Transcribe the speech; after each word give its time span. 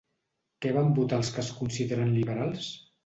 Què 0.65 0.71
van 0.77 0.89
votar 0.99 1.19
els 1.23 1.29
que 1.35 1.41
es 1.43 1.53
consideren 1.59 2.11
liberals? 2.19 2.73